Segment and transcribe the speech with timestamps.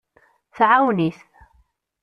[0.57, 1.19] Tɛawen-it.